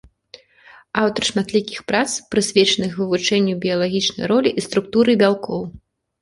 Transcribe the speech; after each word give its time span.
Аўтар 1.01 1.23
шматлікіх 1.29 1.79
прац, 1.91 2.05
прысвечаных 2.35 2.91
вывучэнню 3.03 3.53
біялагічнай 3.67 4.25
ролі 4.33 4.49
і 4.57 4.65
структуры 4.69 5.11
бялкоў. 5.25 5.61